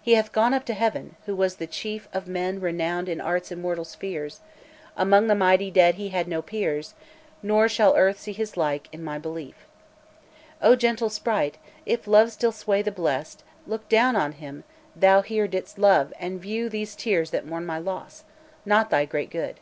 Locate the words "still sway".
12.30-12.80